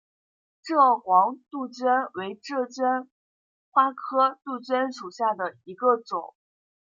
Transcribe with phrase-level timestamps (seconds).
[0.63, 3.11] 蔗黄杜鹃为杜鹃
[3.69, 6.33] 花科杜鹃属下的一个种。